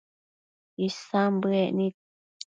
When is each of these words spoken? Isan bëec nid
Isan 0.85 1.33
bëec 1.41 1.69
nid 1.77 1.95